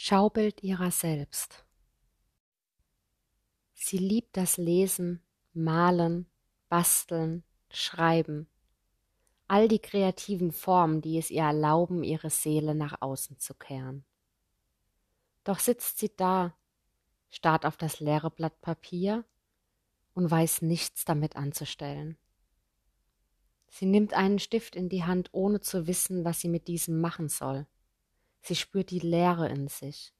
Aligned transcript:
Schaubild 0.00 0.62
ihrer 0.62 0.92
selbst. 0.92 1.64
Sie 3.74 3.98
liebt 3.98 4.36
das 4.36 4.56
Lesen, 4.56 5.24
Malen, 5.54 6.30
Basteln, 6.68 7.42
Schreiben, 7.68 8.48
all 9.48 9.66
die 9.66 9.80
kreativen 9.80 10.52
Formen, 10.52 11.00
die 11.00 11.18
es 11.18 11.32
ihr 11.32 11.42
erlauben, 11.42 12.04
ihre 12.04 12.30
Seele 12.30 12.76
nach 12.76 13.02
außen 13.02 13.40
zu 13.40 13.54
kehren. 13.54 14.04
Doch 15.42 15.58
sitzt 15.58 15.98
sie 15.98 16.14
da, 16.16 16.56
starrt 17.28 17.66
auf 17.66 17.76
das 17.76 17.98
leere 17.98 18.30
Blatt 18.30 18.60
Papier 18.60 19.24
und 20.14 20.30
weiß 20.30 20.62
nichts 20.62 21.06
damit 21.06 21.34
anzustellen. 21.34 22.16
Sie 23.68 23.84
nimmt 23.86 24.14
einen 24.14 24.38
Stift 24.38 24.76
in 24.76 24.88
die 24.88 25.02
Hand, 25.02 25.30
ohne 25.32 25.60
zu 25.60 25.88
wissen, 25.88 26.24
was 26.24 26.38
sie 26.38 26.48
mit 26.48 26.68
diesem 26.68 27.00
machen 27.00 27.28
soll. 27.28 27.66
Sie 28.40 28.56
spürt 28.56 28.90
die 28.90 29.00
Leere 29.00 29.48
in 29.48 29.68
sich, 29.68 30.12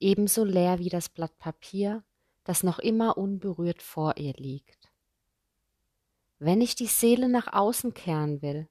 ebenso 0.00 0.44
leer 0.44 0.78
wie 0.78 0.88
das 0.88 1.08
Blatt 1.08 1.38
Papier, 1.38 2.04
das 2.44 2.62
noch 2.62 2.78
immer 2.78 3.18
unberührt 3.18 3.82
vor 3.82 4.16
ihr 4.16 4.34
liegt. 4.34 4.92
Wenn 6.38 6.60
ich 6.60 6.74
die 6.74 6.86
Seele 6.86 7.28
nach 7.28 7.52
außen 7.52 7.94
kehren 7.94 8.42
will, 8.42 8.68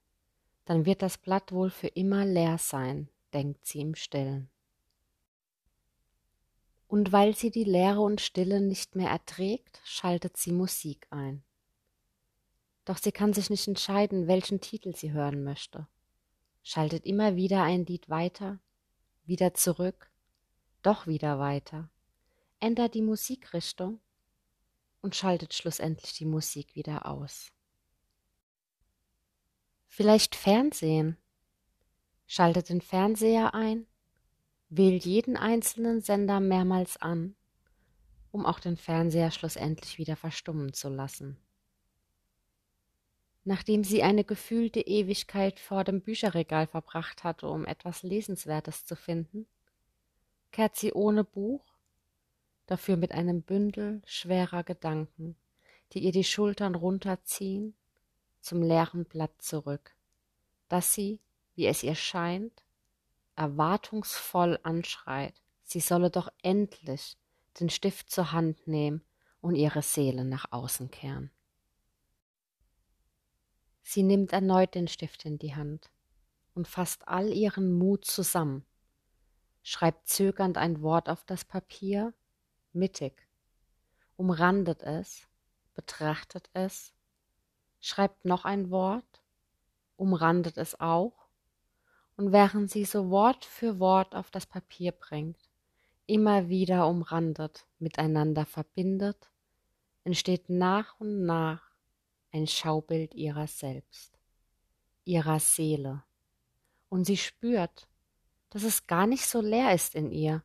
dann 0.66 0.86
wird 0.86 1.02
das 1.02 1.18
Blatt 1.18 1.52
wohl 1.52 1.70
für 1.70 1.88
immer 1.88 2.26
leer 2.26 2.58
sein, 2.58 3.10
denkt 3.34 3.66
sie 3.66 3.82
im 3.82 3.96
Stillen. 3.96 4.50
Und 6.88 7.12
weil 7.12 7.36
sie 7.36 7.50
die 7.52 7.64
Leere 7.64 8.02
und 8.02 8.22
Stille 8.22 8.62
nicht 8.62 8.96
mehr 8.96 9.10
erträgt, 9.10 9.82
schaltet 9.84 10.38
sie 10.38 10.52
Musik 10.52 11.08
ein. 11.10 11.44
Doch 12.86 12.98
sie 12.98 13.12
kann 13.12 13.34
sich 13.34 13.50
nicht 13.50 13.68
entscheiden, 13.68 14.28
welchen 14.28 14.62
Titel 14.62 14.96
sie 14.96 15.12
hören 15.12 15.44
möchte. 15.44 15.88
Schaltet 16.68 17.06
immer 17.06 17.36
wieder 17.36 17.62
ein 17.62 17.86
Lied 17.86 18.10
weiter, 18.10 18.60
wieder 19.24 19.54
zurück, 19.54 20.10
doch 20.82 21.06
wieder 21.06 21.38
weiter, 21.38 21.92
ändert 22.60 22.96
die 22.96 23.04
Musikrichtung 23.04 24.00
und 25.00 25.16
schaltet 25.16 25.54
schlussendlich 25.54 26.14
die 26.14 26.26
Musik 26.26 26.76
wieder 26.76 27.06
aus. 27.06 27.52
Vielleicht 29.90 30.36
Fernsehen. 30.36 31.18
Schaltet 32.26 32.70
den 32.70 32.82
Fernseher 32.82 33.54
ein, 33.54 33.86
wählt 34.70 35.06
jeden 35.06 35.38
einzelnen 35.38 36.02
Sender 36.02 36.40
mehrmals 36.40 36.98
an, 36.98 37.36
um 38.32 38.44
auch 38.44 38.60
den 38.60 38.76
Fernseher 38.76 39.30
schlussendlich 39.30 40.00
wieder 40.00 40.16
verstummen 40.16 40.74
zu 40.74 40.90
lassen. 40.90 41.38
Nachdem 43.48 43.84
sie 43.84 44.02
eine 44.02 44.24
gefühlte 44.24 44.82
Ewigkeit 44.82 45.60
vor 45.60 45.84
dem 45.84 46.02
Bücherregal 46.02 46.66
verbracht 46.66 47.24
hatte, 47.24 47.48
um 47.48 47.66
etwas 47.66 48.02
Lesenswertes 48.02 48.86
zu 48.86 48.96
finden, 48.96 49.46
kehrt 50.52 50.76
sie 50.76 50.94
ohne 50.94 51.24
Buch, 51.24 51.64
dafür 52.66 52.98
mit 52.98 53.12
einem 53.12 53.44
Bündel 53.44 54.02
schwerer 54.08 54.64
Gedanken, 54.64 55.36
die 55.94 56.00
ihr 56.00 56.12
die 56.12 56.24
Schultern 56.24 56.74
runterziehen, 56.74 57.76
zum 58.42 58.64
leeren 58.64 59.06
Blatt 59.06 59.40
zurück, 59.40 59.96
das 60.68 60.96
sie, 60.96 61.20
wie 61.54 61.68
es 61.68 61.84
ihr 61.84 61.96
scheint, 61.96 62.64
erwartungsvoll 63.36 64.60
anschreit, 64.64 65.36
sie 65.64 65.82
solle 65.82 66.10
doch 66.10 66.30
endlich 66.42 67.16
den 67.60 67.70
Stift 67.70 68.10
zur 68.10 68.32
Hand 68.32 68.68
nehmen 68.68 69.04
und 69.40 69.54
ihre 69.54 69.84
Seele 69.84 70.26
nach 70.26 70.52
außen 70.52 70.90
kehren. 70.90 71.30
Sie 73.96 74.04
nimmt 74.04 74.34
erneut 74.34 74.76
den 74.76 74.90
Stift 74.90 75.24
in 75.24 75.40
die 75.40 75.56
Hand 75.56 75.90
und 76.54 76.68
fasst 76.68 77.08
all 77.08 77.32
ihren 77.32 77.78
Mut 77.78 78.04
zusammen, 78.04 78.66
schreibt 79.64 80.10
zögernd 80.10 80.58
ein 80.58 80.82
Wort 80.82 81.08
auf 81.08 81.24
das 81.24 81.46
Papier, 81.46 82.14
mittig, 82.74 83.26
umrandet 84.18 84.84
es, 84.84 85.30
betrachtet 85.76 86.50
es, 86.52 86.92
schreibt 87.80 88.26
noch 88.26 88.44
ein 88.44 88.70
Wort, 88.70 89.22
umrandet 89.96 90.58
es 90.58 90.78
auch, 90.78 91.30
und 92.18 92.34
während 92.34 92.70
sie 92.70 92.84
so 92.84 93.10
Wort 93.10 93.46
für 93.46 93.80
Wort 93.80 94.14
auf 94.14 94.30
das 94.30 94.46
Papier 94.46 94.92
bringt, 94.92 95.40
immer 96.06 96.50
wieder 96.50 96.90
umrandet, 96.90 97.66
miteinander 97.80 98.46
verbindet, 98.46 99.32
entsteht 100.04 100.50
nach 100.50 101.00
und 101.00 101.26
nach 101.26 101.65
ein 102.36 102.48
Schaubild 102.48 103.14
ihrer 103.16 103.48
selbst, 103.48 104.20
ihrer 105.06 105.40
Seele. 105.40 106.04
Und 106.90 107.06
sie 107.06 107.18
spürt, 107.18 107.88
dass 108.50 108.64
es 108.64 108.88
gar 108.88 109.08
nicht 109.08 109.26
so 109.26 109.42
leer 109.42 109.74
ist 109.74 109.96
in 109.96 110.12
ihr, 110.12 110.44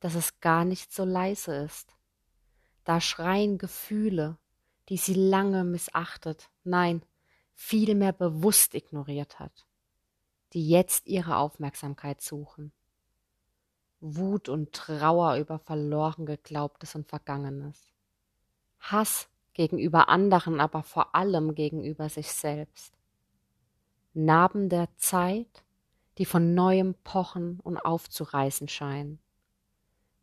dass 0.00 0.14
es 0.14 0.40
gar 0.40 0.64
nicht 0.64 0.92
so 0.92 1.04
leise 1.04 1.54
ist. 1.54 1.96
Da 2.84 3.00
schreien 3.00 3.58
Gefühle, 3.58 4.38
die 4.88 4.96
sie 4.96 5.14
lange 5.14 5.64
missachtet, 5.64 6.50
nein, 6.64 7.04
vielmehr 7.54 8.12
bewusst 8.12 8.74
ignoriert 8.74 9.38
hat, 9.38 9.66
die 10.52 10.68
jetzt 10.68 11.06
ihre 11.06 11.36
Aufmerksamkeit 11.36 12.20
suchen. 12.20 12.72
Wut 14.00 14.48
und 14.48 14.72
Trauer 14.72 15.36
über 15.36 15.58
verloren 15.58 16.26
geglaubtes 16.26 16.94
und 16.94 17.08
Vergangenes. 17.08 17.92
Hass 18.80 19.28
gegenüber 19.54 20.08
anderen, 20.08 20.60
aber 20.60 20.82
vor 20.82 21.14
allem 21.14 21.54
gegenüber 21.54 22.08
sich 22.08 22.32
selbst. 22.32 22.94
Narben 24.14 24.68
der 24.68 24.88
Zeit, 24.96 25.64
die 26.18 26.24
von 26.24 26.54
neuem 26.54 26.94
pochen 27.04 27.60
und 27.60 27.78
aufzureißen 27.78 28.68
scheinen. 28.68 29.18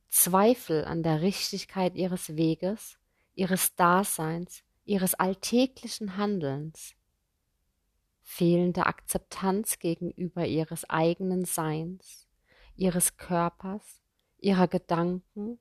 Zweifel 0.09 0.85
an 0.85 1.03
der 1.03 1.22
Richtigkeit 1.22 1.95
ihres 1.95 2.35
Weges, 2.35 3.00
ihres 3.35 3.75
Daseins, 3.75 4.63
ihres 4.85 5.16
alltäglichen 5.16 6.18
Handelns. 6.18 6.95
Fehlende 8.22 8.85
Akzeptanz 8.85 9.79
gegenüber 9.79 10.45
ihres 10.45 10.89
eigenen 10.89 11.45
Seins, 11.45 12.28
ihres 12.75 13.18
Körpers, 13.18 14.01
ihrer 14.39 14.68
Gedanken, 14.68 15.59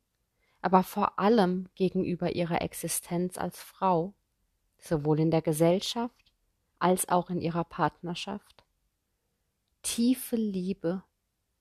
aber 0.60 0.82
vor 0.82 1.18
allem 1.18 1.68
gegenüber 1.74 2.34
ihrer 2.34 2.62
Existenz 2.62 3.38
als 3.38 3.60
Frau, 3.60 4.14
sowohl 4.78 5.20
in 5.20 5.30
der 5.30 5.42
Gesellschaft 5.42 6.32
als 6.78 7.08
auch 7.08 7.30
in 7.30 7.40
ihrer 7.40 7.64
Partnerschaft. 7.64 8.64
Tiefe 9.82 10.36
Liebe, 10.36 11.02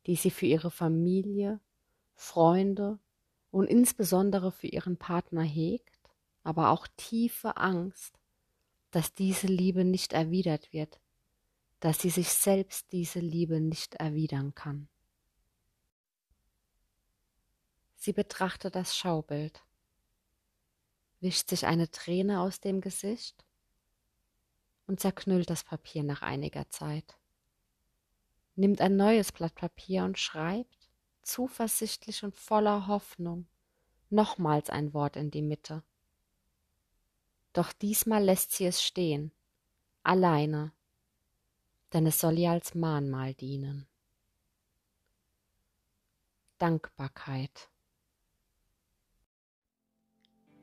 die 0.06 0.16
sie 0.16 0.32
für 0.32 0.46
ihre 0.46 0.72
Familie, 0.72 1.60
Freunde 2.16 3.00
und 3.52 3.68
insbesondere 3.68 4.52
für 4.52 4.68
ihren 4.68 4.98
Partner 4.98 5.44
hegt, 5.44 5.98
aber 6.44 6.70
auch 6.70 6.88
tiefe 6.98 7.58
Angst, 7.58 8.20
dass 8.92 9.14
diese 9.14 9.48
Liebe 9.48 9.84
nicht 9.84 10.14
erwidert 10.14 10.72
wird, 10.74 11.00
dass 11.80 12.00
sie 12.00 12.10
sich 12.10 12.30
selbst 12.30 12.92
diese 12.92 13.20
Liebe 13.20 13.60
nicht 13.60 13.96
erwidern 13.96 14.56
kann. 14.56 14.88
Sie 18.08 18.14
betrachtet 18.14 18.74
das 18.74 18.96
Schaubild, 18.96 19.66
wischt 21.20 21.50
sich 21.50 21.66
eine 21.66 21.92
Träne 21.92 22.40
aus 22.40 22.62
dem 22.62 22.80
Gesicht 22.80 23.44
und 24.86 25.02
zerknüllt 25.02 25.50
das 25.50 25.66
Papier 25.66 26.04
nach 26.04 26.22
einiger 26.22 26.70
Zeit, 26.70 27.18
nimmt 28.56 28.80
ein 28.80 28.96
neues 28.96 29.34
Blatt 29.34 29.56
Papier 29.56 30.06
und 30.06 30.18
schreibt, 30.18 30.88
zuversichtlich 31.22 32.24
und 32.24 32.34
voller 32.34 32.88
Hoffnung, 32.88 33.46
nochmals 34.10 34.70
ein 34.70 34.94
Wort 34.94 35.18
in 35.18 35.30
die 35.30 35.42
Mitte. 35.42 35.84
Doch 37.52 37.74
diesmal 37.74 38.24
lässt 38.24 38.54
sie 38.54 38.68
es 38.68 38.82
stehen, 38.82 39.34
alleine, 40.04 40.72
denn 41.92 42.08
es 42.08 42.22
soll 42.22 42.40
ihr 42.40 42.52
als 42.52 42.74
Mahnmal 42.74 43.34
dienen. 43.34 43.86
Dankbarkeit. 46.58 47.70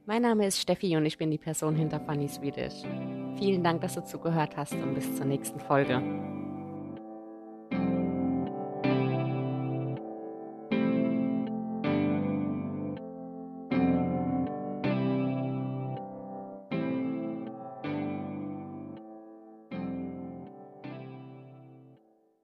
Mein 0.07 0.21
Name 0.21 0.47
ist 0.47 0.61
Steffi 0.61 0.99
und 0.99 1.07
ich 1.07 1.17
bin 1.17 1.31
die 1.31 1.39
Person 1.39 1.77
hinter 1.77 1.99
Funny 1.99 2.29
Swedish. 2.29 2.83
Vielen 3.39 3.65
Dank, 3.65 3.81
dass 3.81 3.95
du 3.95 4.05
zugehört 4.05 4.55
hast 4.55 4.75
und 4.75 4.95
bis 4.95 5.17
zur 5.17 5.25
nächsten 5.25 5.59
Folge. 5.59 6.03